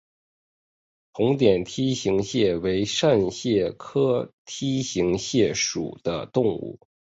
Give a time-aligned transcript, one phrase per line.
[1.13, 6.79] 红点梯形蟹为扇蟹科梯形蟹属的动物。